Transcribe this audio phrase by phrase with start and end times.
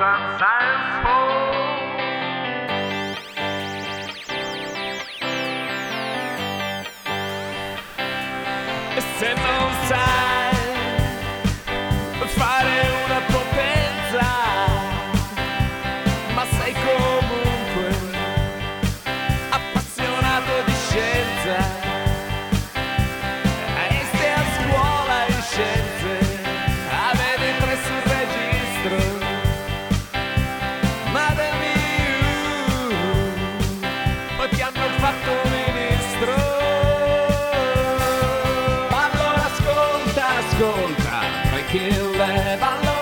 [0.00, 1.77] I'm full.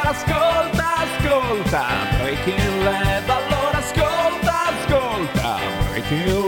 [0.07, 1.85] Allora ascolta, ascolta,
[2.21, 3.29] Breaking Lab.
[3.29, 5.59] Allora ascolta, ascolta,
[5.91, 6.46] Breaking Lab.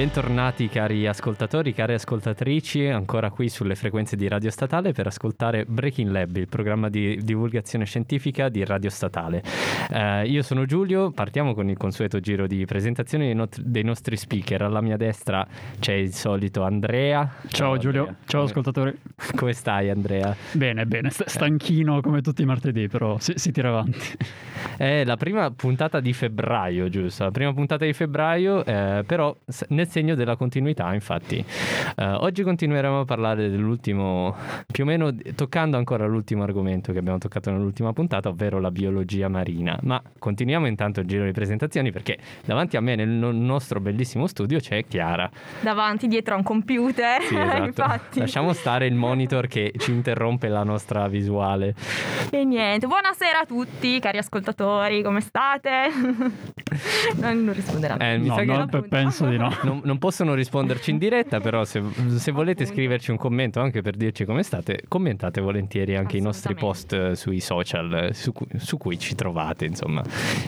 [0.00, 6.10] Bentornati cari ascoltatori, care ascoltatrici, ancora qui sulle frequenze di Radio Statale per ascoltare Breaking
[6.10, 9.42] Lab, il programma di divulgazione scientifica di Radio Statale.
[9.90, 14.16] Eh, io sono Giulio, partiamo con il consueto giro di presentazione dei, not- dei nostri
[14.16, 14.62] speaker.
[14.62, 15.46] Alla mia destra
[15.78, 17.30] c'è il solito Andrea.
[17.48, 18.20] Ciao Giulio, Andrea.
[18.24, 18.98] ciao ascoltatori.
[19.36, 20.34] Come stai Andrea?
[20.52, 24.16] Bene, bene, st- stanchino come tutti i martedì, però si, si tira avanti.
[24.78, 27.24] È la prima puntata di febbraio, giusto?
[27.24, 29.36] La prima puntata di febbraio, eh, però
[29.68, 31.44] nel segno della continuità, infatti.
[31.96, 34.34] Eh, oggi continueremo a parlare dell'ultimo,
[34.70, 39.28] più o meno toccando ancora l'ultimo argomento che abbiamo toccato nell'ultima puntata, ovvero la biologia
[39.28, 39.78] marina.
[39.82, 44.26] Ma continuiamo intanto il giro di presentazioni perché davanti a me nel no- nostro bellissimo
[44.26, 45.28] studio c'è Chiara.
[45.60, 47.20] davanti dietro a un computer.
[47.22, 47.64] Sì, esatto.
[47.64, 48.18] Infatti.
[48.20, 51.74] Lasciamo stare il monitor che ci interrompe la nostra visuale.
[52.30, 52.86] E niente.
[52.86, 55.88] Buonasera a tutti, cari ascoltatori, come state?
[57.20, 58.02] non, non risponderanno.
[58.02, 59.52] Eh, mi No, sa che no, penso di no.
[59.62, 61.82] Non, non possono risponderci in diretta, però se,
[62.16, 62.72] se volete Appunto.
[62.72, 67.14] scriverci un commento anche per dirci come state, commentate volentieri anche i nostri post eh,
[67.16, 70.02] sui social eh, su cui, su cui ci trovate, insomma,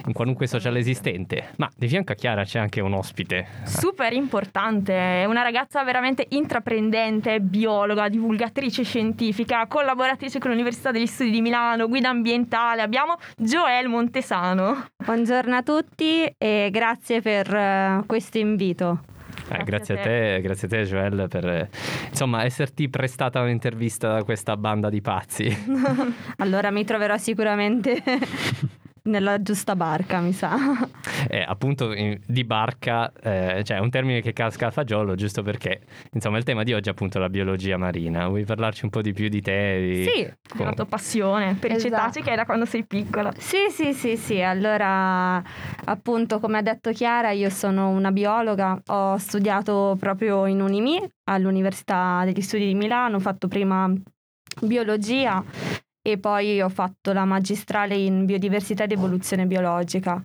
[0.06, 1.50] in qualunque social esistente.
[1.56, 3.46] Ma di fianco a Chiara c'è anche un ospite.
[3.64, 11.30] Super importante, è una ragazza veramente intraprendente, biologa, divulgatrice scientifica, collaboratrice con l'Università degli Studi
[11.30, 12.82] di Milano, guida ambientale.
[12.82, 14.86] Abbiamo Joel Montesano.
[14.96, 19.00] Buongiorno a tutti e grazie per eh, questo invito.
[19.48, 21.68] Eh, Grazie grazie a a te, grazie a te Joel per
[22.08, 25.56] insomma esserti prestata un'intervista da questa banda di pazzi.
[26.38, 28.02] Allora mi troverò sicuramente
[29.04, 30.50] nella giusta barca, mi sa.
[31.28, 35.42] Eh, appunto in- di barca, eh, cioè è un termine che casca a fagiolo giusto
[35.42, 35.80] perché
[36.12, 38.26] insomma il tema di oggi è appunto la biologia marina.
[38.28, 39.78] Vuoi parlarci un po' di più di te?
[39.80, 40.04] Di...
[40.04, 41.86] Sì, com- La tua passione per Esatto.
[41.86, 43.32] i cetacei che hai da quando sei piccola.
[43.38, 44.40] Sì, sì, sì, sì.
[44.42, 45.42] Allora,
[45.84, 52.22] appunto, come ha detto Chiara, io sono una biologa, ho studiato proprio in Unimi all'Università
[52.24, 53.90] degli Studi di Milano, ho fatto prima
[54.60, 55.42] biologia
[56.02, 60.22] e poi ho fatto la magistrale in biodiversità ed evoluzione biologica.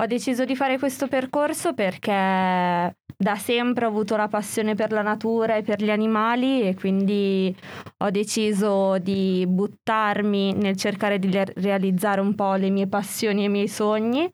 [0.00, 5.02] Ho deciso di fare questo percorso perché da sempre ho avuto la passione per la
[5.02, 7.54] natura e per gli animali e quindi
[7.98, 13.50] ho deciso di buttarmi nel cercare di realizzare un po' le mie passioni e i
[13.50, 14.26] miei sogni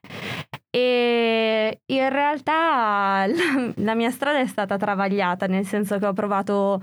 [0.77, 3.25] e in realtà
[3.77, 6.83] la, mia strada è stata travagliata, nel senso che ho provato,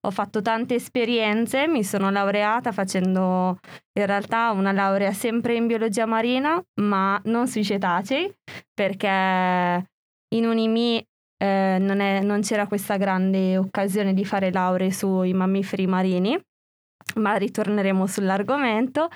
[0.00, 3.58] ho fatto tante esperienze, mi sono laureata facendo
[3.98, 8.32] in realtà una laurea sempre in biologia marina, ma non sui cetacei,
[8.72, 11.04] perché in Unimi
[11.36, 16.40] eh, non, è- non c'era questa grande occasione di fare lauree sui mammiferi marini,
[17.16, 19.08] ma ritorneremo sull'argomento.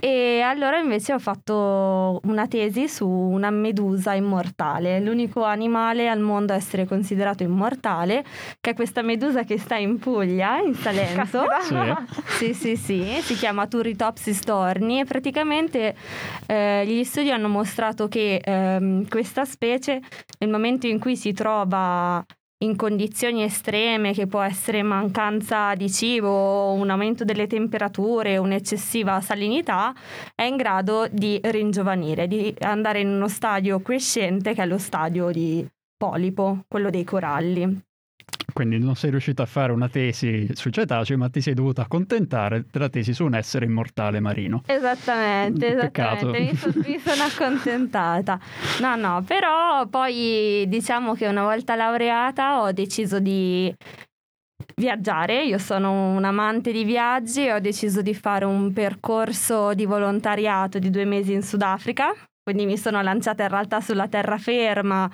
[0.00, 6.52] E allora invece ho fatto una tesi su una medusa immortale, l'unico animale al mondo
[6.52, 8.24] a essere considerato immortale,
[8.60, 11.44] che è questa medusa che sta in Puglia, in Salento.
[11.48, 12.04] Caspita.
[12.38, 15.94] Sì, sì, sì, si chiama Turritopsis torni e praticamente
[16.46, 20.00] eh, gli studi hanno mostrato che ehm, questa specie
[20.38, 22.24] nel momento in cui si trova
[22.62, 29.92] in condizioni estreme, che può essere mancanza di cibo, un aumento delle temperature, un'eccessiva salinità,
[30.34, 35.30] è in grado di ringiovanire, di andare in uno stadio crescente che è lo stadio
[35.30, 35.66] di
[35.96, 37.80] polipo, quello dei coralli.
[38.52, 42.64] Quindi non sei riuscito a fare una tesi sui cetacei, ma ti sei dovuto accontentare
[42.70, 44.62] della tesi su un essere immortale marino.
[44.66, 46.34] Esattamente, Peccato.
[46.34, 48.38] esattamente, mi, so- mi sono accontentata.
[48.80, 53.74] No, no, però poi diciamo che una volta laureata ho deciso di
[54.76, 59.86] viaggiare, io sono un amante di viaggi e ho deciso di fare un percorso di
[59.86, 62.12] volontariato di due mesi in Sudafrica,
[62.42, 65.10] quindi mi sono lanciata in realtà sulla terraferma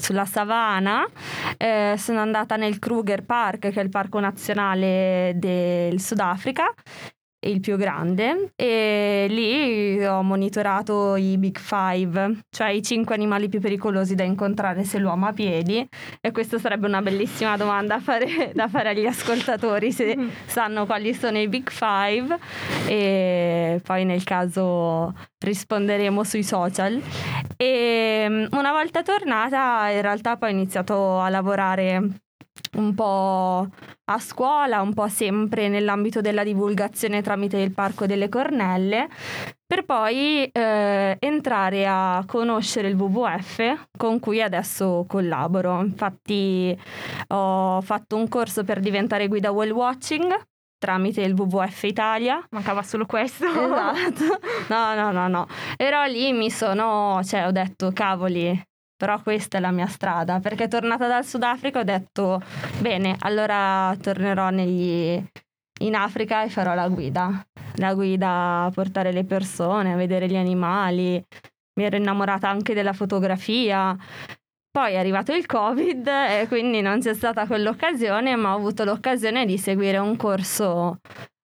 [0.00, 1.06] sulla savana,
[1.56, 6.72] eh, sono andata nel Kruger Park, che è il parco nazionale del Sudafrica,
[7.46, 13.60] il più grande e lì ho monitorato i Big Five, cioè i cinque animali più
[13.60, 15.86] pericolosi da incontrare se l'uomo ha piedi
[16.20, 21.14] e questa sarebbe una bellissima domanda da fare, da fare agli ascoltatori se sanno quali
[21.14, 22.38] sono i Big Five
[22.86, 27.00] e poi nel caso risponderemo sui social.
[27.56, 32.20] E mm, una volta tornata in realtà poi ho iniziato a lavorare
[32.76, 33.68] un po'
[34.04, 39.08] a scuola, un po' sempre nell'ambito della divulgazione tramite il Parco delle Cornelle,
[39.66, 45.80] per poi eh, entrare a conoscere il WWF con cui adesso collaboro.
[45.80, 46.76] Infatti
[47.28, 50.46] ho fatto un corso per diventare guida whale watching
[50.78, 52.46] tramite il WWF Italia.
[52.50, 53.46] Mancava solo questo.
[53.46, 54.38] Esatto.
[54.68, 55.46] No, no, no, no.
[55.76, 58.62] Però lì mi sono, cioè ho detto, cavoli,
[58.96, 62.40] però questa è la mia strada, perché tornata dal Sudafrica ho detto,
[62.80, 65.22] bene, allora tornerò negli...
[65.80, 67.44] in Africa e farò la guida.
[67.76, 71.22] La guida a portare le persone, a vedere gli animali.
[71.76, 73.96] Mi ero innamorata anche della fotografia.
[74.70, 79.44] Poi è arrivato il Covid e quindi non c'è stata quell'occasione, ma ho avuto l'occasione
[79.44, 80.98] di seguire un corso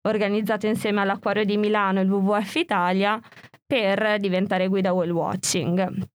[0.08, 3.20] organizzato insieme all'Acquario di Milano e il WWF Italia
[3.66, 6.08] per diventare guida whale watching.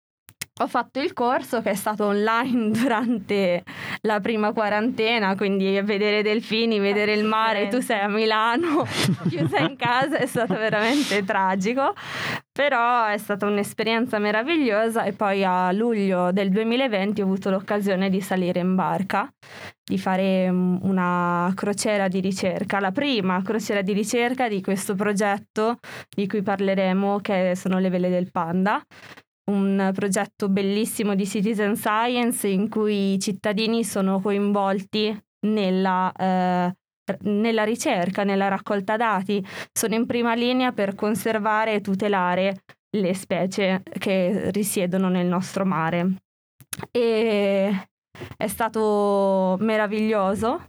[0.62, 3.64] Ho fatto il corso che è stato online durante
[4.02, 8.86] la prima quarantena, quindi vedere delfini, vedere il mare, tu sei a Milano,
[9.30, 11.96] chiusa in casa, è stato veramente tragico,
[12.52, 18.22] però è stata un'esperienza meravigliosa e poi a luglio del 2020 ho avuto l'occasione di
[18.22, 19.28] salire in barca,
[19.84, 25.80] di fare mm, una crociera di ricerca, la prima crociera di ricerca di questo progetto
[26.16, 28.80] di cui parleremo, che sono le vele del panda
[29.52, 35.18] un progetto bellissimo di citizen science in cui i cittadini sono coinvolti
[35.48, 36.76] nella, eh,
[37.22, 42.64] nella ricerca, nella raccolta dati, sono in prima linea per conservare e tutelare
[42.96, 46.22] le specie che risiedono nel nostro mare.
[46.92, 47.88] E
[48.38, 50.68] è stato meraviglioso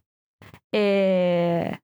[0.69, 1.84] e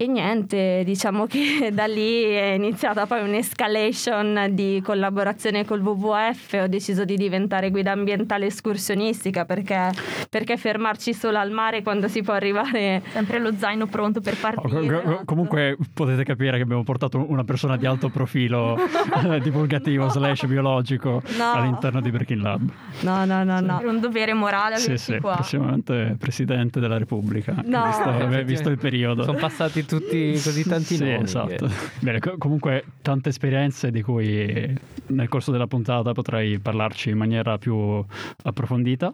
[0.00, 6.66] e niente, diciamo che da lì è iniziata poi un'escalation di collaborazione col WWF, ho
[6.68, 9.90] deciso di diventare guida ambientale escursionistica perché,
[10.30, 13.02] perché fermarci solo al mare quando si può arrivare...
[13.10, 14.96] Sempre lo zaino pronto per partire.
[14.96, 18.78] Oh, co- comunque potete capire che abbiamo portato una persona di alto profilo
[19.30, 21.52] eh, divulgativo slash biologico No.
[21.52, 22.70] all'interno di Breaking Lab.
[23.00, 23.80] No, no, no, no.
[23.80, 25.34] È un dovere morale Sì, averci sì, qua.
[25.34, 27.84] prossimamente Presidente della Repubblica, No.
[27.84, 29.24] visto, visto il periodo.
[29.24, 31.22] Sono passati tutti così tanti sì, nomi.
[31.24, 31.66] esatto.
[31.66, 34.78] che- Bene, co- comunque tante esperienze di cui
[35.08, 38.02] nel corso della puntata potrei parlarci in maniera più
[38.44, 39.12] approfondita.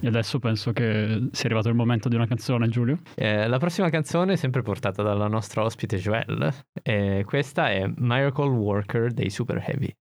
[0.00, 2.98] E adesso penso che sia arrivato il momento di una canzone, Giulio.
[3.14, 6.52] Eh, la prossima canzone è sempre portata dalla nostra ospite Joelle.
[6.82, 9.94] E questa è Miracle Worker dei Super Heavy.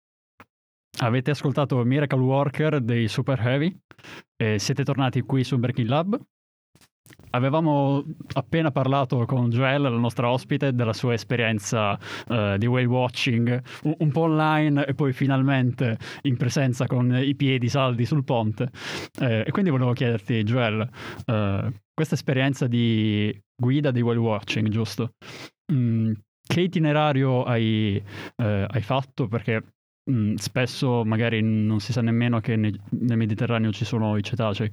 [0.99, 3.75] Avete ascoltato Miracle Worker dei Super Heavy
[4.35, 6.19] e siete tornati qui su Breaking Lab.
[7.31, 8.03] Avevamo
[8.33, 11.97] appena parlato con Joelle, la nostra ospite, della sua esperienza
[12.27, 17.35] eh, di whale watching, un, un po' online e poi finalmente in presenza con i
[17.35, 18.69] piedi saldi sul ponte.
[19.19, 20.89] Eh, e quindi volevo chiederti, Joelle,
[21.25, 25.13] eh, questa esperienza di guida di whale watching, giusto?
[25.71, 26.11] Mm,
[26.45, 28.01] che itinerario hai,
[28.37, 29.27] eh, hai fatto?
[29.27, 29.63] Perché
[30.09, 34.69] mm, spesso magari non si sa nemmeno che ne- nel Mediterraneo ci sono i cetacei,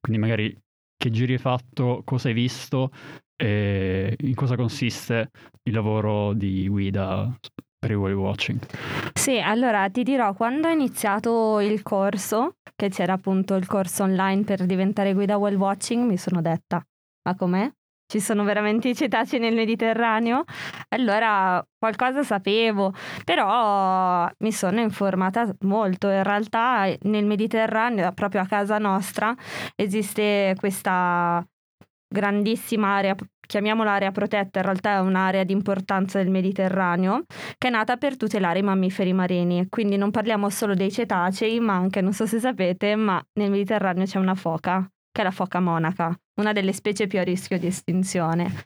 [0.00, 0.54] quindi magari
[1.02, 2.92] che giri hai fatto, cosa hai visto
[3.34, 5.30] e in cosa consiste
[5.64, 7.36] il lavoro di guida
[7.76, 8.60] per il whale watching.
[9.12, 14.44] Sì, allora ti dirò, quando ho iniziato il corso, che c'era appunto il corso online
[14.44, 16.80] per diventare guida whale watching, mi sono detta,
[17.24, 17.68] ma com'è?
[18.12, 20.44] Ci sono veramente i cetacei nel Mediterraneo?
[20.90, 22.92] Allora qualcosa sapevo,
[23.24, 26.10] però mi sono informata molto.
[26.10, 29.34] In realtà nel Mediterraneo, proprio a casa nostra,
[29.74, 31.42] esiste questa
[32.06, 37.24] grandissima area, chiamiamola area protetta, in realtà è un'area di importanza del Mediterraneo,
[37.56, 39.70] che è nata per tutelare i mammiferi marini.
[39.70, 44.04] Quindi non parliamo solo dei cetacei, ma anche, non so se sapete, ma nel Mediterraneo
[44.04, 47.66] c'è una foca, che è la foca monaca, una delle specie più a rischio di
[47.66, 48.64] estinzione.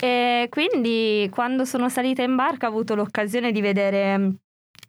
[0.00, 4.30] E quindi quando sono salita in barca ho avuto l'occasione di vedere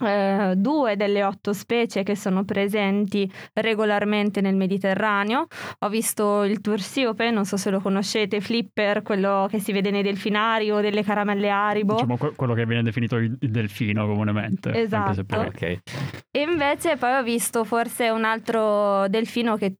[0.03, 5.48] eh, due delle otto specie che sono presenti regolarmente nel Mediterraneo.
[5.79, 10.01] Ho visto il tursiope, non so se lo conoscete, flipper, quello che si vede nei
[10.03, 11.93] delfinari o delle caramelle aribo.
[11.96, 14.70] Diciamo que- quello che viene definito il, delfino comunemente.
[14.70, 15.24] anche se Esatto.
[15.25, 15.62] poi- Ok.
[16.31, 19.75] E invece poi ho visto forse un altro delfino che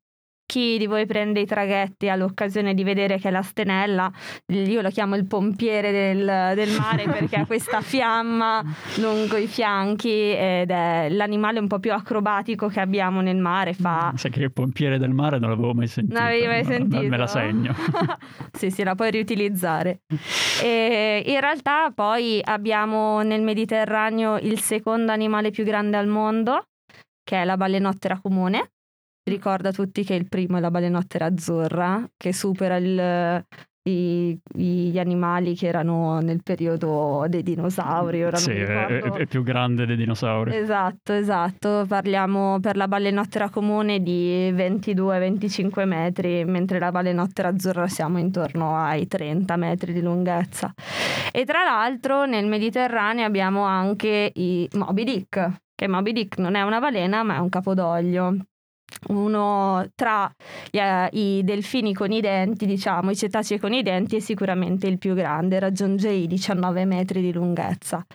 [0.52, 4.12] chi di voi prende i traghetti ha l'occasione di vedere che la stenella,
[4.48, 8.62] io lo chiamo il pompiere del, del mare perché ha questa fiamma
[8.98, 13.72] lungo i fianchi ed è l'animale un po' più acrobatico che abbiamo nel mare.
[13.72, 14.12] Fa...
[14.18, 16.20] Sai che il pompiere del mare non l'avevo mai sentito.
[16.20, 17.08] Non l'avevi mai ma- sentito?
[17.08, 17.74] Me la segno.
[18.52, 20.02] sì, sì, la puoi riutilizzare.
[20.64, 26.68] E in realtà poi abbiamo nel Mediterraneo il secondo animale più grande al mondo,
[27.24, 28.70] che è la balenottera comune.
[29.32, 33.46] Ricorda a tutti che il primo è la balenottera azzurra, che supera il-
[33.84, 38.24] i- gli animali che erano nel periodo dei dinosauri.
[38.24, 40.56] Ora sì, è- è più grande dei dinosauri.
[40.56, 41.86] Esatto, esatto.
[41.88, 49.08] Parliamo per la balenottera comune di 22-25 metri, mentre la balenottera azzurra siamo intorno ai
[49.08, 50.72] 30 metri di lunghezza.
[51.32, 56.62] E tra l'altro nel Mediterraneo abbiamo anche i Moby Dick, che Moby Dick non è
[56.62, 58.36] una balena ma è un capodoglio.
[59.08, 60.32] Uno tra
[60.70, 64.98] eh, i delfini con i denti, diciamo, i cetacei con i denti è sicuramente il
[65.00, 68.06] più grande, raggiunge i 19 metri di lunghezza.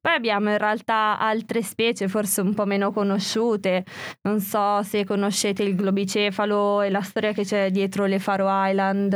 [0.00, 3.84] Poi abbiamo in realtà altre specie forse un po' meno conosciute,
[4.22, 9.12] non so se conoscete il globicefalo e la storia che c'è dietro le Faro Island.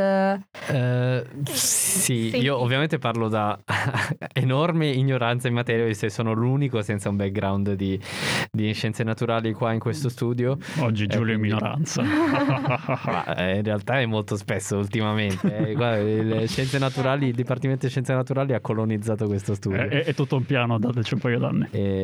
[0.67, 2.37] Eh, sì, Sì.
[2.37, 3.57] io ovviamente parlo da
[4.33, 7.99] enorme ignoranza in materia, visto che sono l'unico senza un background di,
[8.51, 10.57] di scienze naturali qua in questo studio.
[10.79, 12.01] Oggi Eh, Giulio in quindi- minoranza.
[12.03, 15.73] Ma, eh, in realtà è molto spesso ultimamente.
[15.73, 16.47] eh.
[16.47, 19.79] Scienze naturali, il Dipartimento di Scienze Naturali ha colonizzato questo studio.
[19.81, 21.67] è, è- è tutto un piano, dateci un paio d'anni.
[21.71, 22.01] E-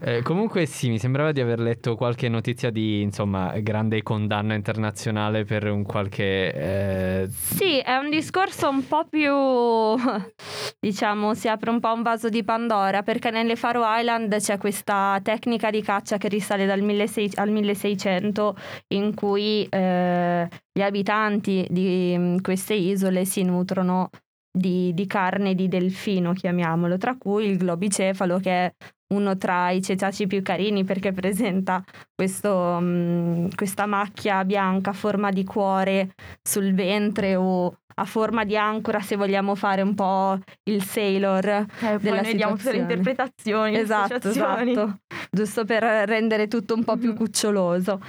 [0.00, 5.44] eh, comunque sì, mi sembrava di aver letto qualche notizia di insomma grande condanna internazionale
[5.44, 9.32] per un qualche eh, Sì, è un discorso un po' più,
[10.92, 15.18] diciamo, si apre un po' un vaso di Pandora perché nelle Faro Island c'è questa
[15.22, 18.56] tecnica di caccia che risale dal 1600 al 1600
[18.88, 24.10] in cui eh, gli abitanti di mm, queste isole si nutrono
[24.52, 28.74] di, di carne di delfino, chiamiamolo, tra cui il globicefalo che è
[29.14, 31.82] uno tra i cetacei più carini perché presenta
[32.14, 38.56] questo, mm, questa macchia bianca a forma di cuore sul ventre o a forma di
[38.56, 41.46] ancora se vogliamo fare un po' il sailor.
[41.46, 44.98] Eh, poi della noi diamo tutte le interpretazioni, Esatto, esatto,
[45.30, 47.16] giusto per rendere tutto un po' più Mhm.
[47.16, 48.00] cuccioloso.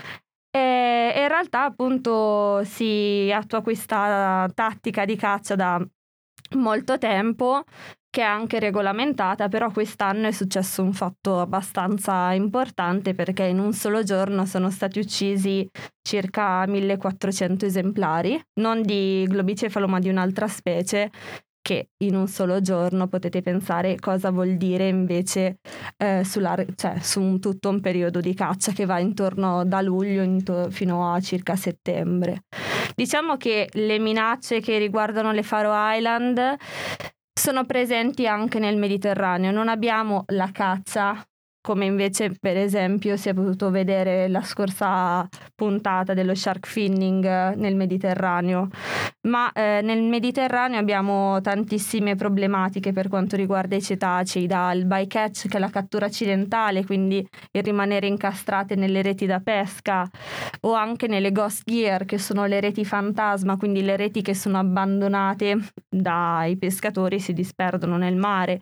[0.56, 5.80] E e in realtà appunto si attua questa tattica di caccia da
[6.56, 7.64] molto tempo
[8.14, 13.74] che è anche regolamentata, però quest'anno è successo un fatto abbastanza importante perché in un
[13.74, 15.68] solo giorno sono stati uccisi
[16.00, 21.10] circa 1400 esemplari, non di globicefalo ma di un'altra specie
[21.60, 25.58] che in un solo giorno potete pensare cosa vuol dire invece
[25.98, 30.22] eh, sulla- cioè, su un- tutto un periodo di caccia che va intorno da luglio
[30.22, 32.44] into- fino a circa settembre.
[32.94, 36.58] Diciamo che le minacce che riguardano le Faro Island
[37.34, 39.52] sono presenti anche nel Mediterraneo.
[39.52, 41.26] Non abbiamo la caccia
[41.64, 47.56] come invece per esempio si è potuto vedere la scorsa puntata dello shark finning eh,
[47.56, 48.68] nel Mediterraneo.
[49.22, 55.56] Ma eh, nel Mediterraneo abbiamo tantissime problematiche per quanto riguarda i cetacei, dal bycatch che
[55.56, 60.06] è la cattura accidentale, quindi il rimanere incastrate nelle reti da pesca,
[60.62, 64.58] o anche nelle ghost gear che sono le reti fantasma, quindi le reti che sono
[64.58, 68.60] abbandonate dai pescatori e si disperdono nel mare.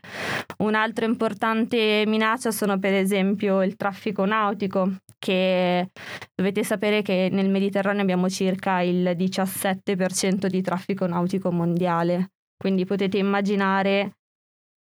[0.58, 5.89] Un'altra importante minaccia sono per esempio il traffico nautico, che
[6.33, 13.17] dovete sapere che nel Mediterraneo abbiamo circa il 17% di traffico nautico mondiale, quindi potete
[13.17, 14.13] immaginare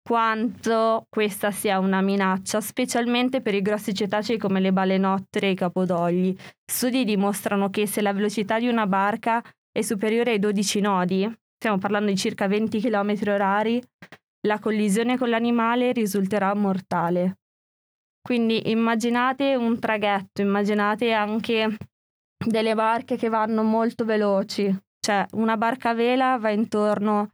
[0.04, 5.56] quanto questa sia una minaccia, specialmente per i grossi cetacei come le balenottere e i
[5.56, 6.36] capodogli.
[6.70, 9.42] Studi dimostrano che se la velocità di una barca
[9.72, 13.82] è superiore ai 12 nodi, stiamo parlando di circa 20 km orari,
[14.46, 17.38] la collisione con l'animale risulterà mortale.
[18.26, 21.76] Quindi immaginate un traghetto, immaginate anche
[22.44, 27.28] delle barche che vanno molto veloci, cioè una barca a vela va intorno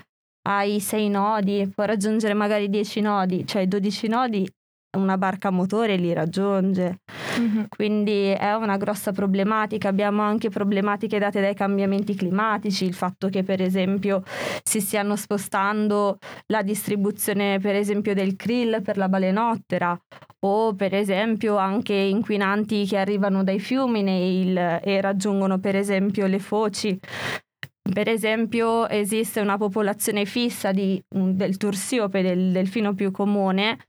[0.48, 4.52] ai 6 nodi, può raggiungere magari 10 nodi, cioè i 12 nodi
[4.98, 7.02] una barca a motore li raggiunge.
[7.38, 7.68] Mhm.
[7.70, 9.88] Quindi è una grossa problematica.
[9.88, 14.24] Abbiamo anche problematiche date dai cambiamenti climatici, il fatto che per esempio
[14.64, 16.18] si stiano spostando
[16.48, 20.00] la distribuzione per esempio del krill per la balenottera
[20.42, 26.40] o per esempio anche inquinanti che arrivano dai fiumi nei- e raggiungono per esempio le
[26.40, 27.00] foci.
[27.92, 33.80] Per esempio esiste una popolazione fissa di- del tursiope, del delfino più comune,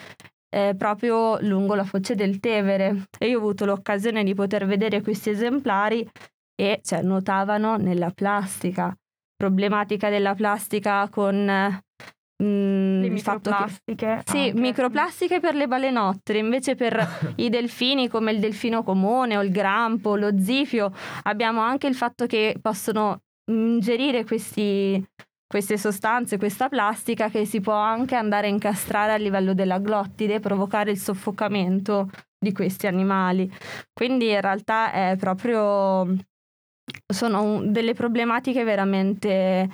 [0.48, 5.02] eh, proprio lungo la foce del Tevere e io ho avuto l'occasione di poter vedere
[5.02, 6.08] questi esemplari
[6.60, 8.94] e cioè, nuotavano nella plastica.
[9.36, 11.48] Problematica della plastica con
[12.42, 14.22] mm, Le fatto che microplastiche.
[14.24, 14.60] sì, anche.
[14.60, 20.16] microplastiche per le balenottere, invece per i delfini come il delfino comune o il grampo,
[20.16, 20.92] lo zifio,
[21.24, 23.20] abbiamo anche il fatto che possono
[23.50, 25.04] ingerire questi-
[25.46, 30.34] queste sostanze, questa plastica che si può anche andare a incastrare a livello della glottide
[30.34, 33.50] e provocare il soffocamento di questi animali.
[33.92, 36.06] Quindi in realtà è proprio
[37.06, 39.68] sono delle problematiche veramente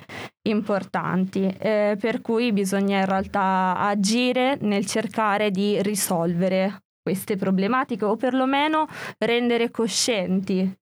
[0.47, 8.15] importanti, eh, per cui bisogna in realtà agire nel cercare di risolvere queste problematiche o
[8.15, 8.87] perlomeno
[9.19, 10.75] rendere coscienti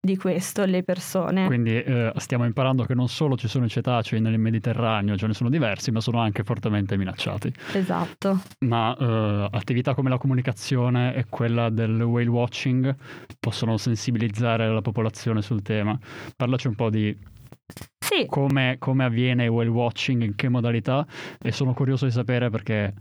[0.00, 1.46] di questo le persone.
[1.46, 5.34] Quindi eh, stiamo imparando che non solo ci sono i cetacei nel Mediterraneo, ce ne
[5.34, 7.52] sono diversi, ma sono anche fortemente minacciati.
[7.74, 8.40] Esatto.
[8.60, 12.96] Ma eh, attività come la comunicazione e quella del whale watching
[13.38, 15.98] possono sensibilizzare la popolazione sul tema.
[16.34, 17.14] Parlaci un po' di
[17.98, 21.06] Sì, come, come avviene il whale watching, in che modalità?
[21.40, 22.94] E sono curioso di sapere perché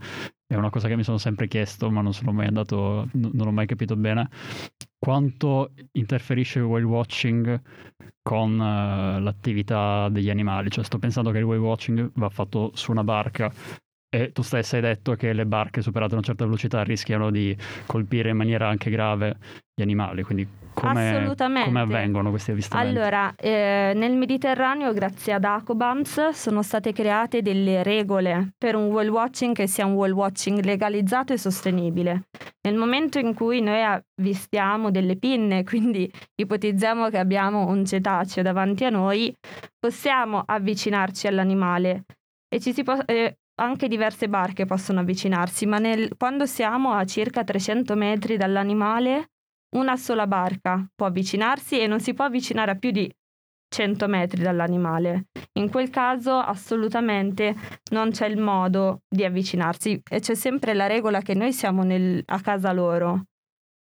[0.46, 3.48] è una cosa che mi sono sempre chiesto ma non sono mai andato, n- non
[3.48, 4.30] ho mai capito bene,
[4.98, 7.62] quanto interferisce il whale watching
[8.22, 10.70] con eh, l'attività degli animali.
[10.70, 13.52] Cioè sto pensando che il whale watching va fatto su una barca
[14.10, 18.30] e tu stessa hai detto che le barche superate una certa velocità rischiano di colpire
[18.30, 19.38] in maniera anche grave
[19.76, 21.36] gli animali, quindi come,
[21.66, 22.98] come avvengono questi avvistamenti?
[22.98, 29.10] Allora, eh, nel Mediterraneo, grazie ad Acobams, sono state create delle regole per un whale
[29.10, 32.24] watching che sia un whale watching legalizzato e sostenibile.
[32.62, 38.86] Nel momento in cui noi avvistiamo delle pinne, quindi ipotizziamo che abbiamo un cetaceo davanti
[38.86, 39.34] a noi,
[39.78, 42.06] possiamo avvicinarci all'animale
[42.48, 47.06] e ci si può, eh, anche diverse barche possono avvicinarsi, ma nel- quando siamo a
[47.06, 49.32] circa 300 metri dall'animale,
[49.76, 53.12] una sola barca può avvicinarsi e non si può avvicinare a più di
[53.72, 55.26] 100 metri dall'animale.
[55.60, 57.56] In quel caso assolutamente
[57.92, 62.24] non c'è il modo di avvicinarsi e c'è sempre la regola che noi siamo nel-
[62.26, 63.26] a casa loro.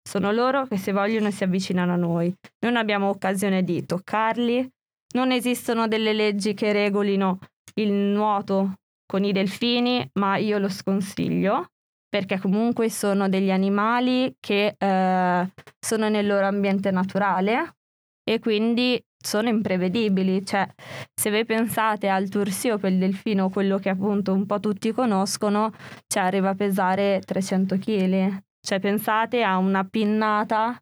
[0.06, 2.32] Sono loro che se vogliono si avvicinano a noi.
[2.60, 4.68] Non abbiamo occasione di toccarli,
[5.14, 7.38] non esistono delle leggi che regolino
[7.76, 8.74] il nuoto
[9.14, 11.68] con i delfini, ma io lo sconsiglio
[12.08, 17.76] perché comunque sono degli animali che eh, sono nel loro ambiente naturale
[18.24, 20.44] e quindi sono imprevedibili.
[20.44, 20.66] Cioè,
[21.14, 25.70] se voi pensate al tursiope, il delfino, quello che appunto un po' tutti conoscono,
[26.08, 28.36] cioè arriva a pesare 300 kg.
[28.60, 30.76] Cioè, pensate a una pinnata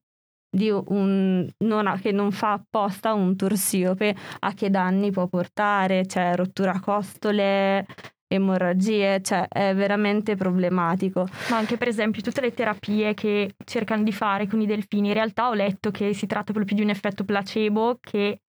[0.60, 6.34] un, non ha- che non fa apposta un tursiope, a che danni può portare, cioè
[6.34, 7.86] rottura costole,
[8.34, 11.26] emorragie, cioè è veramente problematico.
[11.50, 15.14] Ma anche per esempio tutte le terapie che cercano di fare con i delfini, in
[15.14, 18.40] realtà ho letto che si tratta proprio di un effetto placebo che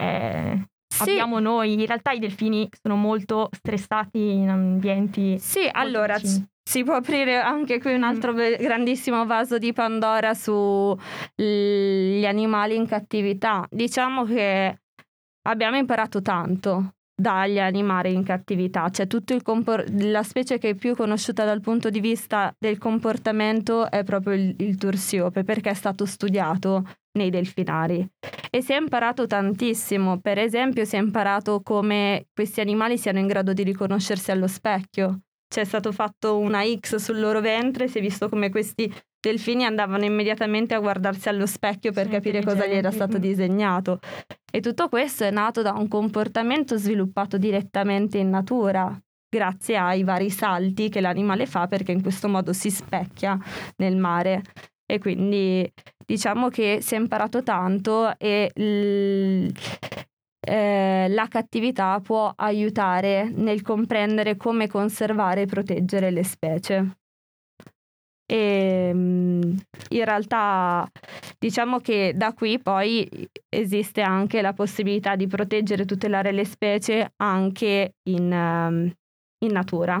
[0.00, 1.10] eh, Sì.
[1.10, 1.72] abbiamo noi.
[1.74, 5.38] In realtà i delfini sono molto stressati in ambienti...
[5.38, 6.46] Sì, allora vicini.
[6.62, 12.86] si può aprire anche qui un altro be- grandissimo vaso di Pandora sugli animali in
[12.86, 13.66] cattività.
[13.70, 14.78] Diciamo che
[15.48, 19.06] abbiamo imparato tanto dagli animali in cattività, cioè
[19.42, 24.34] compor- la specie che è più conosciuta dal punto di vista del comportamento è proprio
[24.34, 28.06] il, il tursiope perché è stato studiato nei delfinari.
[28.50, 33.26] E si è imparato tantissimo, per esempio si è imparato come questi animali siano in
[33.26, 38.00] grado di riconoscersi allo specchio, c'è stato fatto una X sul loro ventre, si è
[38.00, 42.74] visto come questi delfini andavano immediatamente a guardarsi allo specchio per Sono capire cosa gli
[42.74, 43.98] era stato disegnato.
[44.50, 48.96] E tutto questo è nato da un comportamento sviluppato direttamente in natura,
[49.28, 53.36] grazie ai vari salti che l'animale fa perché in questo modo si specchia
[53.78, 54.42] nel mare.
[54.86, 55.68] E quindi
[56.06, 59.48] diciamo che si è imparato tanto e l-
[60.40, 66.96] eh, la cattività può aiutare nel comprendere come conservare e proteggere le specie.
[68.26, 69.40] E mm,
[69.88, 70.88] in realtà
[71.38, 73.08] diciamo che da qui poi
[73.48, 78.92] esiste anche la possibilità di proteggere e tutelare le specie anche in, ehm,
[79.44, 80.00] in natura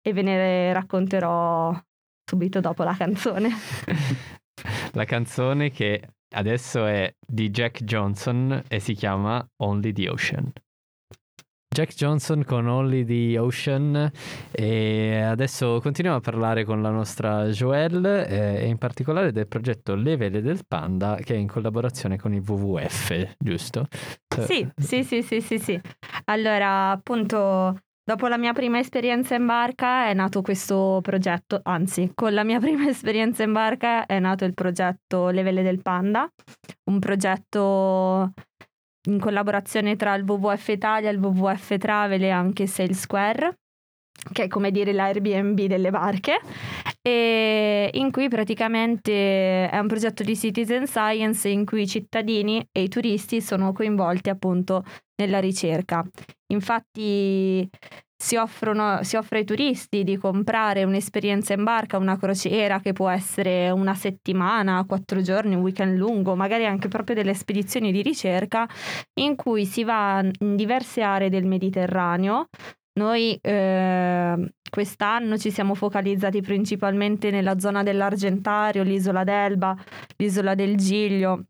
[0.00, 1.76] e ve ne racconterò
[2.24, 3.50] subito dopo la canzone.
[4.92, 10.52] La canzone che adesso è di Jack Johnson e si chiama Only the Ocean.
[11.76, 14.10] Jack Johnson con Only the Ocean
[14.50, 19.94] e adesso continuiamo a parlare con la nostra Joelle eh, e in particolare del progetto
[19.94, 23.88] Le Vele del Panda che è in collaborazione con il WWF, giusto?
[24.46, 25.78] Sì, sì, sì, sì, sì, sì.
[26.24, 27.78] Allora, appunto,
[28.08, 32.60] Dopo la mia prima esperienza in barca è nato questo progetto, anzi, con la mia
[32.62, 36.32] prima esperienza in barca è nato il progetto Le Vele del Panda,
[36.84, 38.32] un progetto
[39.08, 43.58] in collaborazione tra il WWF Italia, il WWF Travel e anche Sales Square
[44.32, 46.40] che è come dire l'Airbnb delle barche,
[47.02, 52.88] in cui praticamente è un progetto di citizen science in cui i cittadini e i
[52.88, 54.82] turisti sono coinvolti appunto
[55.16, 56.04] nella ricerca.
[56.52, 57.68] Infatti
[58.18, 63.08] si, offrono, si offre ai turisti di comprare un'esperienza in barca, una crociera che può
[63.08, 68.66] essere una settimana, quattro giorni, un weekend lungo, magari anche proprio delle spedizioni di ricerca
[69.20, 72.46] in cui si va in diverse aree del Mediterraneo
[72.96, 79.76] noi eh, quest'anno ci siamo focalizzati principalmente nella zona dell'Argentario, l'isola d'Elba,
[80.16, 81.44] l'isola del Giglio,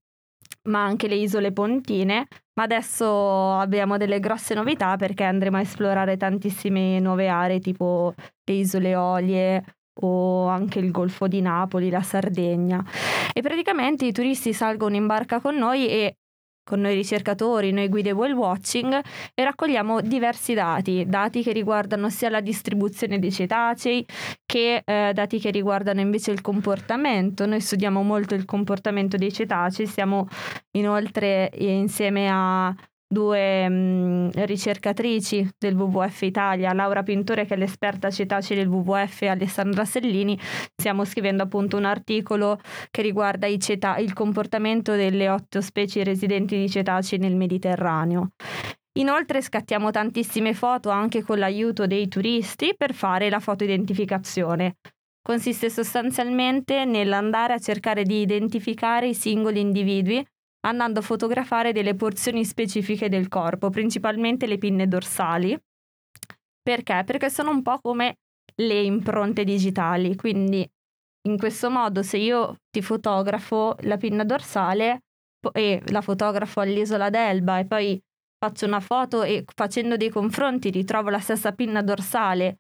[0.64, 2.26] ma anche le isole pontine.
[2.54, 8.54] Ma adesso abbiamo delle grosse novità perché andremo a esplorare tantissime nuove aree, tipo le
[8.54, 9.64] isole Olie
[10.00, 12.84] o anche il Golfo di Napoli, la Sardegna.
[13.32, 16.16] E praticamente i turisti salgono in barca con noi e
[16.66, 19.00] con noi ricercatori, noi guide whale watching
[19.34, 24.04] e raccogliamo diversi dati, dati che riguardano sia la distribuzione dei cetacei
[24.44, 27.46] che eh, dati che riguardano invece il comportamento.
[27.46, 30.26] Noi studiamo molto il comportamento dei cetacei, siamo
[30.72, 32.74] inoltre insieme a
[33.08, 39.28] due mh, ricercatrici del WWF Italia, Laura Pintore che è l'esperta cetacei del WWF e
[39.28, 40.38] Alessandra Sellini,
[40.74, 42.58] stiamo scrivendo appunto un articolo
[42.90, 48.30] che riguarda ceta- il comportamento delle otto specie residenti di cetacei nel Mediterraneo.
[48.98, 54.76] Inoltre scattiamo tantissime foto anche con l'aiuto dei turisti per fare la foto identificazione.
[55.20, 60.24] Consiste sostanzialmente nell'andare a cercare di identificare i singoli individui
[60.66, 65.58] andando a fotografare delle porzioni specifiche del corpo, principalmente le pinne dorsali.
[66.62, 67.02] Perché?
[67.04, 68.16] Perché sono un po' come
[68.56, 70.68] le impronte digitali, quindi
[71.26, 75.02] in questo modo se io ti fotografo la pinna dorsale
[75.52, 78.02] e la fotografo all'isola d'Elba e poi
[78.38, 82.58] faccio una foto e facendo dei confronti ritrovo la stessa pinna dorsale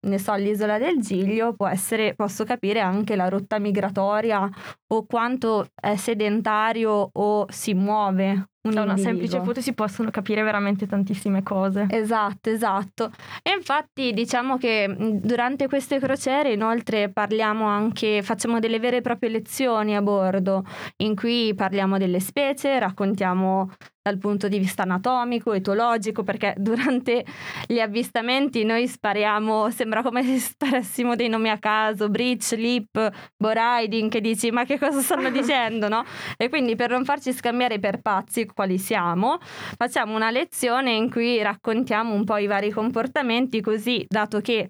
[0.00, 4.48] ne so, l'isola del Giglio, può essere, posso capire anche la rotta migratoria
[4.88, 8.96] o quanto è sedentario o si muove un da una individuo.
[8.96, 11.86] semplice foto si possono capire veramente tantissime cose.
[11.90, 13.10] Esatto, esatto.
[13.42, 19.30] E infatti diciamo che durante queste crociere inoltre parliamo anche, facciamo delle vere e proprie
[19.30, 20.64] lezioni a bordo
[20.98, 23.70] in cui parliamo delle specie, raccontiamo
[24.08, 27.24] dal punto di vista anatomico, etologico, perché durante
[27.66, 34.10] gli avvistamenti noi spariamo, sembra come se sparassimo dei nomi a caso, Breach, Lip, Boriding,
[34.10, 36.04] che dici ma che cosa stanno dicendo, no?
[36.36, 39.38] E quindi per non farci scambiare per pazzi quali siamo,
[39.76, 44.68] facciamo una lezione in cui raccontiamo un po' i vari comportamenti, così dato che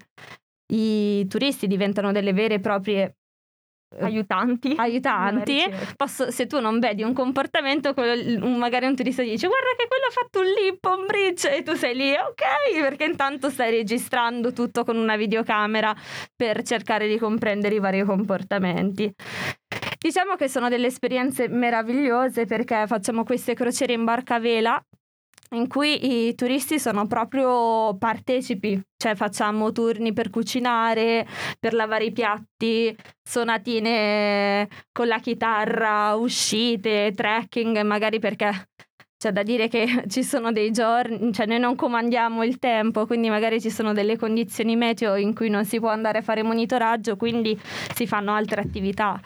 [0.71, 3.15] i turisti diventano delle vere e proprie
[3.99, 4.75] aiutanti.
[4.77, 5.63] aiutanti.
[5.95, 10.05] Posso, se tu non vedi un comportamento, quello, magari un turista dice guarda che quello
[10.05, 14.53] ha fatto un lip, un bridge e tu sei lì, ok, perché intanto stai registrando
[14.53, 15.95] tutto con una videocamera
[16.35, 19.13] per cercare di comprendere i vari comportamenti.
[19.99, 24.83] Diciamo che sono delle esperienze meravigliose perché facciamo queste crociere in barca a vela
[25.55, 31.27] in cui i turisti sono proprio partecipi, cioè facciamo turni per cucinare,
[31.59, 38.69] per lavare i piatti, sonatine con la chitarra, uscite, trekking, magari perché
[39.19, 43.29] c'è da dire che ci sono dei giorni, cioè noi non comandiamo il tempo, quindi
[43.29, 47.17] magari ci sono delle condizioni meteo in cui non si può andare a fare monitoraggio,
[47.17, 47.59] quindi
[47.93, 49.19] si fanno altre attività.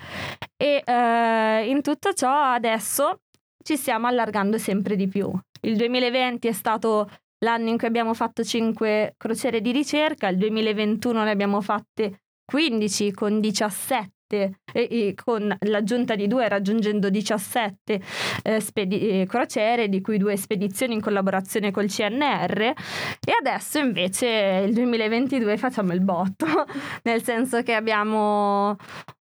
[0.57, 3.19] E eh, in tutto ciò adesso
[3.63, 5.31] ci stiamo allargando sempre di più.
[5.65, 11.23] Il 2020 è stato l'anno in cui abbiamo fatto 5 crociere di ricerca, il 2021
[11.23, 18.01] ne abbiamo fatte 15 con 17 e, e con l'aggiunta di due raggiungendo 17
[18.43, 24.65] eh, spedi- eh, crociere, di cui due spedizioni in collaborazione col CNR e adesso invece
[24.67, 26.45] il 2022 facciamo il botto,
[27.03, 28.75] nel senso che abbiamo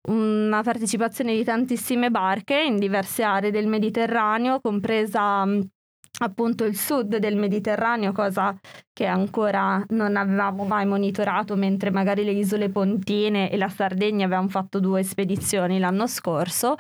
[0.08, 5.46] una partecipazione di tantissime barche in diverse aree del Mediterraneo, compresa
[6.20, 8.58] appunto il sud del Mediterraneo, cosa
[8.94, 14.50] che ancora non avevamo mai monitorato, mentre magari le isole Pontine e la Sardegna avevamo
[14.50, 16.76] fatto due spedizioni l'anno scorso.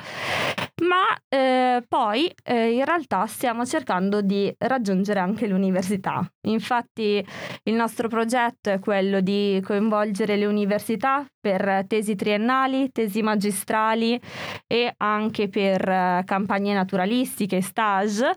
[0.81, 6.25] Ma eh, poi eh, in realtà stiamo cercando di raggiungere anche l'università.
[6.47, 7.25] Infatti
[7.63, 14.19] il nostro progetto è quello di coinvolgere le università per tesi triennali, tesi magistrali
[14.67, 18.33] e anche per eh, campagne naturalistiche, stage,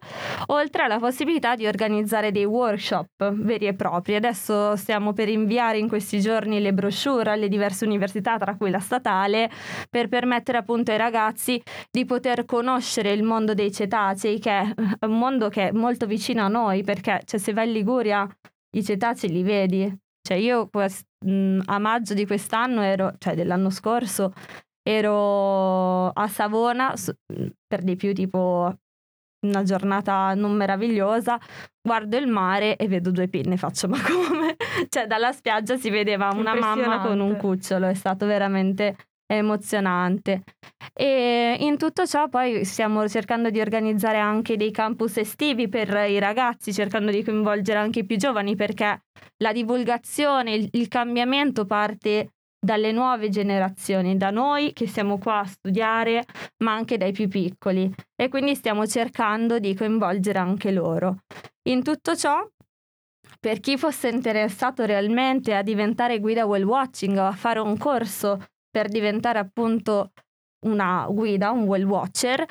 [0.46, 4.14] oltre alla possibilità di organizzare dei workshop veri e propri.
[4.14, 8.80] Adesso stiamo per inviare in questi giorni le brochure alle diverse università, tra cui la
[8.80, 9.50] statale,
[9.90, 14.74] per permettere appunto ai ragazzi di poter conoscere il mondo dei cetacei, che è
[15.06, 18.26] un mondo che è molto vicino a noi, perché cioè, se vai in Liguria
[18.76, 21.06] i cetacei li vedi, cioè io quest-
[21.66, 24.32] a maggio di quest'anno ero, cioè dell'anno scorso,
[24.82, 26.94] ero a Savona,
[27.66, 28.74] per di più tipo
[29.46, 31.38] una giornata non meravigliosa,
[31.80, 34.56] guardo il mare e vedo due pinne, faccio ma come?
[34.88, 38.96] cioè dalla spiaggia si vedeva una mamma con un cucciolo, è stato veramente
[39.36, 40.42] emozionante.
[40.92, 46.18] E in tutto ciò poi stiamo cercando di organizzare anche dei campus estivi per i
[46.18, 49.02] ragazzi, cercando di coinvolgere anche i più giovani perché
[49.38, 52.32] la divulgazione, il, il cambiamento parte
[52.64, 56.24] dalle nuove generazioni, da noi che siamo qua a studiare,
[56.58, 61.22] ma anche dai più piccoli e quindi stiamo cercando di coinvolgere anche loro.
[61.68, 62.46] In tutto ciò
[63.40, 68.38] per chi fosse interessato realmente a diventare guida whale watching o a fare un corso
[68.72, 70.12] per diventare appunto
[70.66, 72.44] una guida, un whale watcher,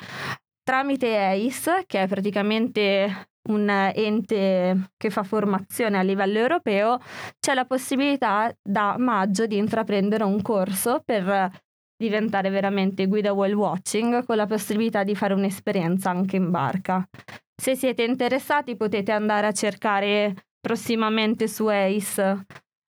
[0.62, 6.98] tramite EIS, che è praticamente un ente che fa formazione a livello europeo,
[7.40, 11.50] c'è la possibilità da maggio di intraprendere un corso per
[11.96, 17.04] diventare veramente guida whale watching con la possibilità di fare un'esperienza anche in barca.
[17.54, 22.44] Se siete interessati potete andare a cercare prossimamente su ACE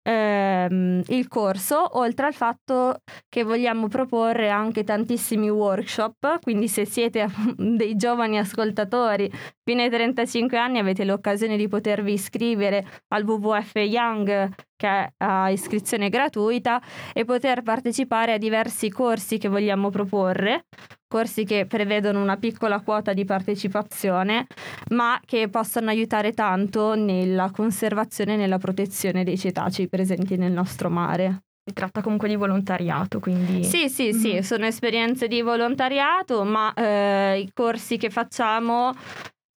[0.03, 7.27] ehm, il corso, oltre al fatto che vogliamo proporre anche tantissimi workshop, quindi se siete
[7.57, 9.31] dei giovani ascoltatori
[9.63, 14.49] fino ai 35 anni avete l'occasione di potervi iscrivere al WWF Young
[14.81, 16.81] che è a iscrizione gratuita
[17.13, 20.65] e poter partecipare a diversi corsi che vogliamo proporre,
[21.07, 24.47] corsi che prevedono una piccola quota di partecipazione,
[24.89, 30.89] ma che possono aiutare tanto nella conservazione e nella protezione dei cetacei presenti nel nostro
[30.89, 31.43] mare.
[31.63, 33.63] Si tratta comunque di volontariato, quindi...
[33.63, 34.19] Sì, sì, mm-hmm.
[34.19, 38.95] sì, sono esperienze di volontariato, ma eh, i corsi che facciamo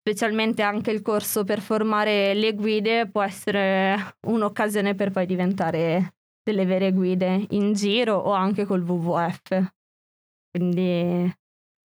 [0.06, 6.66] specialmente anche il corso per formare le guide può essere un'occasione per poi diventare delle
[6.66, 9.72] vere guide in giro o anche col WWF.
[10.50, 11.34] Quindi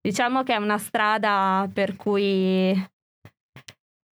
[0.01, 2.73] diciamo che è una strada per cui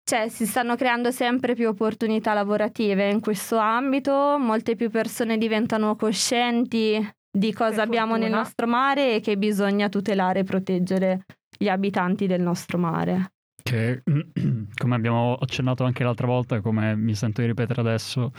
[0.10, 5.98] cioè, si stanno creando sempre più opportunità lavorative in questo ambito, molte più persone diventano
[5.98, 6.98] coscienti
[7.30, 11.26] di cosa abbiamo nel nostro mare e che bisogna tutelare e proteggere
[11.58, 14.04] gli abitanti del nostro mare che
[14.76, 18.32] come abbiamo accennato anche l'altra volta, come mi sento di ripetere adesso,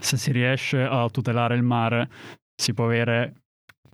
[0.00, 2.08] se si riesce a tutelare il mare
[2.54, 3.42] si può avere,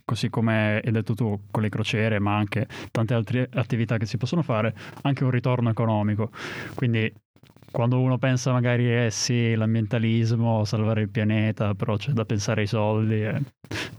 [0.03, 4.17] così come hai detto tu, con le crociere, ma anche tante altre attività che si
[4.17, 6.31] possono fare, anche un ritorno economico.
[6.73, 7.13] Quindi
[7.75, 12.67] quando uno pensa magari eh sì, l'ambientalismo, salvare il pianeta, però c'è da pensare ai
[12.67, 13.21] soldi.
[13.21, 13.41] Eh.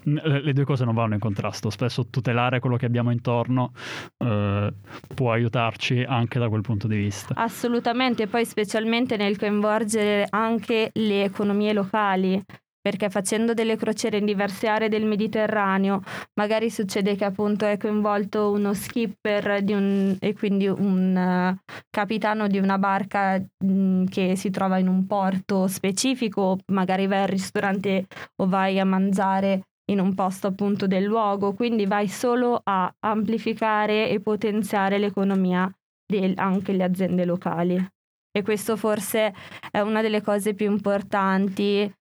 [0.02, 1.68] Le due cose non vanno in contrasto.
[1.68, 3.72] Spesso tutelare quello che abbiamo intorno
[4.16, 4.72] eh,
[5.14, 7.34] può aiutarci anche da quel punto di vista.
[7.34, 12.42] Assolutamente, poi specialmente nel coinvolgere anche le economie locali
[12.86, 16.02] perché facendo delle crociere in diverse aree del Mediterraneo
[16.34, 22.58] magari succede che appunto è coinvolto uno skipper un, e quindi un uh, capitano di
[22.58, 28.06] una barca mh, mm, che si trova in un porto specifico, magari vai al ristorante
[28.36, 34.10] o vai a mangiare in un posto appunto del luogo, quindi vai solo a amplificare
[34.10, 35.68] e potenziare l'economia
[36.06, 37.84] di anche le aziende locali.
[38.30, 39.34] E questo forse
[39.72, 41.92] è una delle cose più importanti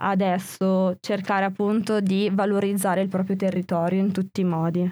[0.00, 4.90] adesso cercare appunto di valorizzare il proprio territorio in tutti i modi.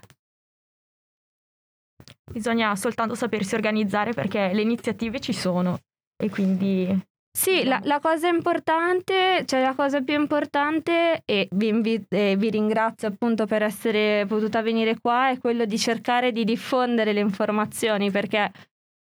[2.30, 5.78] Bisogna soltanto sapersi organizzare perché le iniziative ci sono
[6.16, 7.04] e quindi...
[7.36, 12.48] Sì, la, la cosa importante, cioè la cosa più importante e vi, invi- e vi
[12.48, 18.10] ringrazio appunto per essere potuta venire qua è quello di cercare di diffondere le informazioni
[18.10, 18.50] perché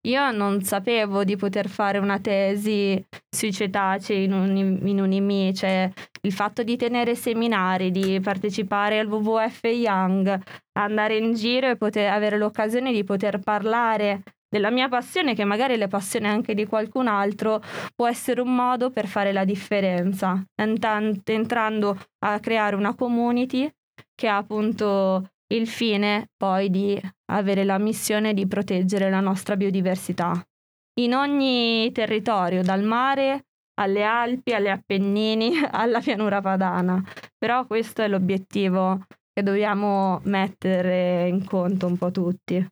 [0.05, 5.53] io non sapevo di poter fare una tesi sui cetacei in un, in un IMI,
[5.53, 5.89] cioè
[6.21, 10.41] il fatto di tenere seminari, di partecipare al WWF Young,
[10.73, 15.73] andare in giro e poter avere l'occasione di poter parlare della mia passione, che magari
[15.73, 17.61] è la passione anche di qualcun altro,
[17.95, 23.69] può essere un modo per fare la differenza, entrando a creare una community
[24.13, 26.99] che ha appunto il fine poi di
[27.35, 30.43] avere la missione di proteggere la nostra biodiversità
[30.99, 33.45] in ogni territorio, dal mare
[33.79, 37.01] alle Alpi, alle Appennini, alla pianura padana.
[37.37, 42.65] Però questo è l'obiettivo che dobbiamo mettere in conto un po' tutti.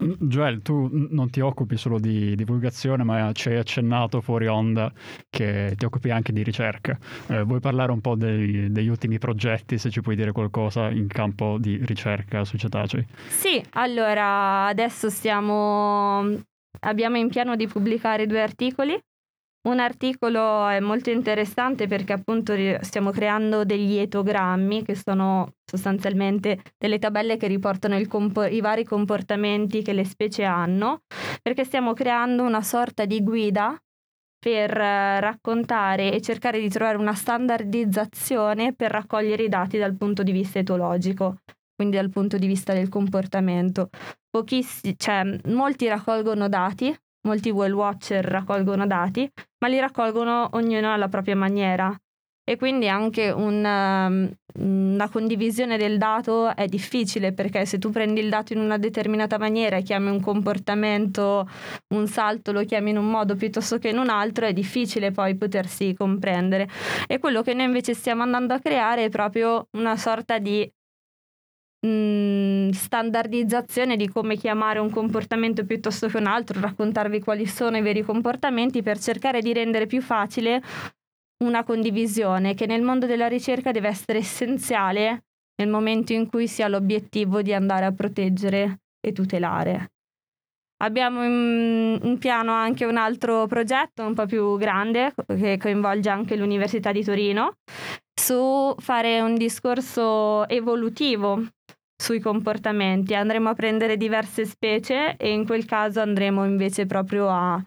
[0.00, 4.92] Joel, tu non ti occupi solo di divulgazione, ma ci hai accennato fuori onda
[5.28, 6.96] che ti occupi anche di ricerca.
[7.26, 11.08] Eh, vuoi parlare un po' dei, degli ultimi progetti, se ci puoi dire qualcosa in
[11.08, 13.04] campo di ricerca sui cetacei?
[13.26, 16.42] Sì, allora adesso stiamo...
[16.80, 18.96] abbiamo in piano di pubblicare due articoli
[19.62, 26.98] un articolo è molto interessante perché appunto stiamo creando degli etogrammi che sono sostanzialmente delle
[26.98, 31.02] tabelle che riportano compo- i vari comportamenti che le specie hanno,
[31.42, 33.76] perché stiamo creando una sorta di guida
[34.38, 40.22] per eh, raccontare e cercare di trovare una standardizzazione per raccogliere i dati dal punto
[40.22, 41.38] di vista etologico,
[41.74, 43.88] quindi dal punto di vista del comportamento.
[44.30, 46.96] Pochiss- cioè, molti raccolgono dati,
[47.28, 51.94] molti whale watcher raccolgono dati, ma li raccolgono ognuno alla propria maniera.
[52.48, 58.20] E quindi anche una, um, una condivisione del dato è difficile perché se tu prendi
[58.20, 61.46] il dato in una determinata maniera e chiami un comportamento,
[61.88, 65.36] un salto lo chiami in un modo piuttosto che in un altro, è difficile poi
[65.36, 66.70] potersi comprendere.
[67.06, 70.66] E quello che noi invece stiamo andando a creare è proprio una sorta di
[71.86, 77.82] mh, standardizzazione di come chiamare un comportamento piuttosto che un altro, raccontarvi quali sono i
[77.82, 80.62] veri comportamenti per cercare di rendere più facile
[81.44, 85.24] una condivisione che nel mondo della ricerca deve essere essenziale
[85.56, 89.90] nel momento in cui si ha l'obiettivo di andare a proteggere e tutelare.
[90.80, 96.36] Abbiamo in, in, piano anche un altro progetto un po' più grande che coinvolge anche
[96.36, 97.56] l'Università di Torino
[98.14, 101.42] su fare un discorso evolutivo
[102.00, 103.14] sui comportamenti.
[103.14, 107.60] Andremo a prendere diverse specie e in quel caso andremo invece proprio a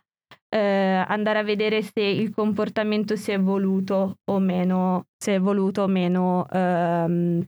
[0.47, 5.84] eh, andare a vedere se il comportamento si è evoluto o meno, si è evoluto
[5.84, 7.45] o meno ehm,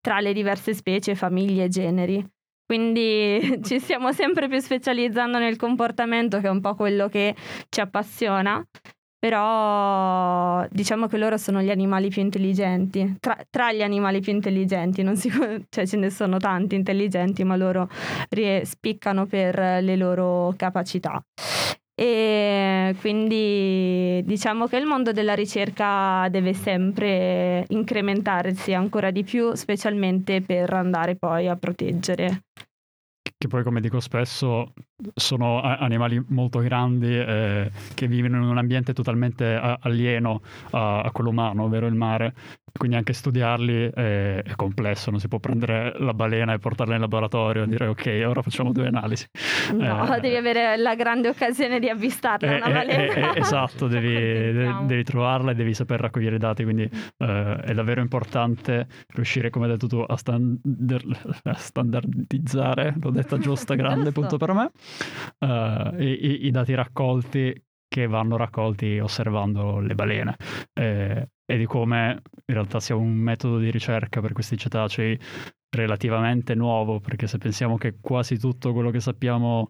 [0.00, 2.26] tra le diverse specie, famiglie e generi.
[2.72, 7.36] Quindi ci stiamo sempre più specializzando nel comportamento, che è un po' quello che
[7.68, 8.66] ci appassiona
[9.18, 15.04] però diciamo che loro sono gli animali più intelligenti, tra, tra gli animali più intelligenti,
[15.14, 15.30] si,
[15.70, 17.88] cioè ce ne sono tanti intelligenti, ma loro
[18.64, 21.22] spiccano per le loro capacità.
[21.94, 22.61] E
[22.94, 30.72] quindi diciamo che il mondo della ricerca deve sempre incrementarsi ancora di più, specialmente per
[30.72, 32.44] andare poi a proteggere.
[33.36, 34.72] Che poi come dico spesso
[35.14, 41.30] sono animali molto grandi eh, che vivono in un ambiente totalmente alieno a, a quello
[41.30, 42.34] umano, ovvero il mare,
[42.76, 47.00] quindi anche studiarli è, è, complesso, non si può prendere la balena e portarla in
[47.00, 49.26] laboratorio e dire ok, ora facciamo due analisi.
[49.74, 53.34] No, eh, devi avere la grande occasione di avvistarla eh, una eh, balena.
[53.34, 54.52] Eh, esatto, devi,
[54.86, 56.88] devi, trovarla e devi saper raccogliere i dati, quindi
[57.18, 63.38] eh, è davvero importante riuscire, come hai detto tu, a, standard, a standardizzare, l'ho detta
[63.38, 64.70] giusta, grande punto per me,
[65.40, 67.54] uh, i, i, dati raccolti
[67.92, 70.36] che vanno raccolti osservando le balene
[70.72, 75.18] eh, e di come in realtà sia un metodo di ricerca per questi cetacei
[75.74, 79.68] relativamente nuovo, perché se pensiamo che quasi tutto quello che sappiamo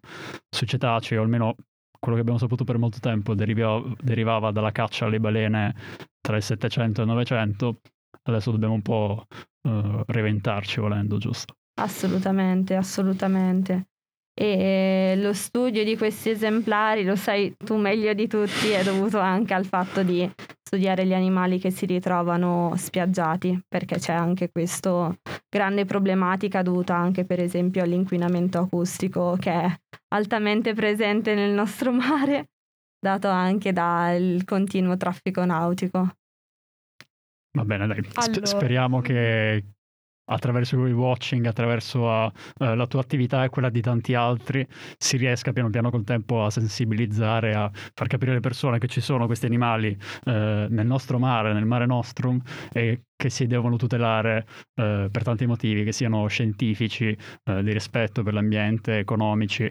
[0.48, 1.56] sui cetacei, o almeno
[1.98, 5.74] quello che abbiamo saputo per molto tempo, derivava, derivava dalla caccia alle balene
[6.20, 7.80] tra il 700 e il 900,
[8.22, 9.26] adesso dobbiamo un po'
[9.68, 11.54] uh, reventarci volendo, giusto?
[11.74, 13.86] Assolutamente, assolutamente
[14.34, 19.54] e lo studio di questi esemplari, lo sai tu meglio di tutti, è dovuto anche
[19.54, 20.30] al fatto di
[20.62, 25.14] studiare gli animali che si ritrovano spiaggiati, perché c'è anche questa
[25.48, 29.76] grande problematica dovuta anche per esempio all'inquinamento acustico che è
[30.14, 32.52] altamente presente nel nostro mare,
[32.98, 36.16] dato anche dal continuo traffico nautico.
[37.54, 38.02] Va bene, dai.
[38.14, 38.46] Allora...
[38.46, 39.62] Speriamo che,
[40.24, 45.52] attraverso il watching, attraverso uh, la tua attività e quella di tanti altri, si riesca
[45.52, 49.46] piano piano col tempo a sensibilizzare, a far capire alle persone che ci sono questi
[49.46, 52.40] animali uh, nel nostro mare, nel mare nostrum
[52.72, 58.34] e che si devono tutelare uh, per tanti motivi, che siano scientifici, di rispetto per
[58.34, 59.70] l'ambiente, economici.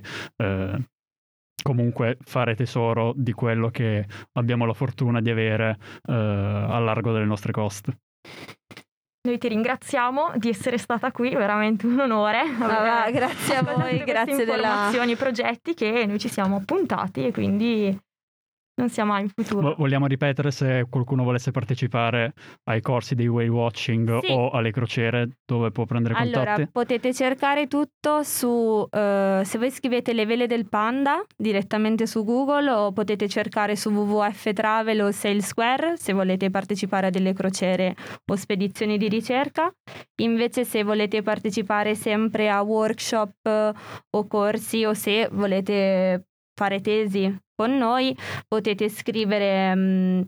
[1.62, 7.52] Comunque fare tesoro di quello che abbiamo la fortuna di avere a largo delle nostre
[7.52, 7.98] coste.
[9.24, 12.42] Noi ti ringraziamo di essere stata qui, veramente un onore.
[12.60, 17.32] Ah, grazie a voi, grazie delle informazioni e progetti che noi ci siamo appuntati e
[17.32, 17.96] quindi
[18.76, 19.62] non sia mai in futuro.
[19.70, 22.34] Vo- Vogliamo ripetere se qualcuno volesse partecipare
[22.66, 24.32] ai corsi di whale watching Sì.
[24.32, 26.70] o alle crociere dove può prendere Allora, contatti?
[26.72, 32.70] potete cercare tutto su, eh, se voi scrivete le vele del panda direttamente su Google
[32.72, 37.96] o potete cercare su WWF Travel o Sail Square se volete partecipare a delle crociere
[38.32, 39.72] o spedizioni di ricerca.
[40.22, 43.72] Invece se volete partecipare sempre a workshop eh,
[44.12, 46.26] o corsi o se volete
[46.62, 48.16] fare tesi con noi,
[48.48, 50.22] potete scrivere mm,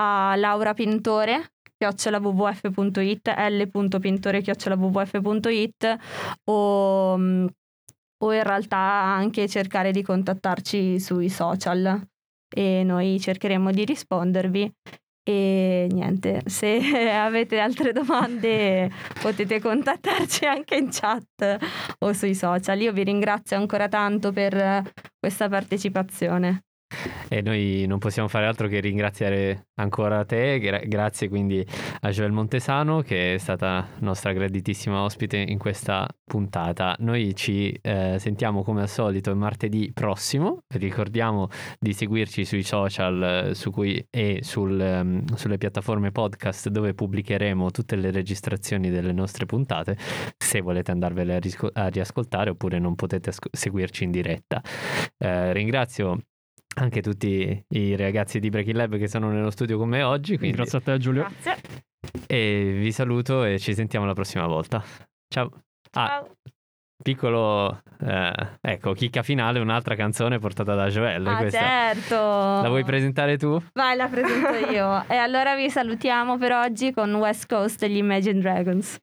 [0.00, 5.96] a Laura Pintore chiocciolawwf.it l.pintore chiocciolawwf.it
[6.44, 7.46] o, mm,
[8.22, 12.00] o in realtà anche cercare di contattarci sui social
[12.54, 14.72] e noi cercheremo di rispondervi
[15.24, 16.78] e niente, se
[17.14, 21.58] avete altre domande potete contattarci anche in chat
[21.98, 22.80] o sui social.
[22.80, 24.82] Io vi ringrazio ancora tanto per
[25.18, 26.64] questa partecipazione.
[27.28, 31.66] E noi non possiamo fare altro che ringraziare ancora te, gra- grazie quindi
[32.00, 36.94] a Joel Montesano che è stata nostra graditissima ospite in questa puntata.
[37.00, 43.54] Noi ci eh, sentiamo come al solito martedì prossimo, ricordiamo di seguirci sui social eh,
[43.54, 49.46] su cui, e sul, ehm, sulle piattaforme podcast dove pubblicheremo tutte le registrazioni delle nostre
[49.46, 49.96] puntate
[50.38, 54.62] se volete andarvele a, risco- a riascoltare oppure non potete asco- seguirci in diretta.
[55.18, 56.18] Eh, ringrazio
[56.74, 60.38] anche tutti i ragazzi di Breaking Lab che sono nello studio con me oggi.
[60.38, 61.22] Quindi, Grazie a te Giulio.
[61.22, 61.56] Grazie.
[62.26, 64.82] E vi saluto e ci sentiamo la prossima volta.
[65.28, 65.50] Ciao.
[65.92, 66.36] Ah, Ciao.
[67.02, 71.28] piccolo, eh, ecco, chicca finale, un'altra canzone portata da Joelle.
[71.28, 71.58] Ah, questa.
[71.58, 72.14] certo.
[72.16, 73.62] La vuoi presentare tu?
[73.74, 75.04] Vai, la presento io.
[75.08, 78.98] e allora vi salutiamo per oggi con West Coast degli Imagine Dragons.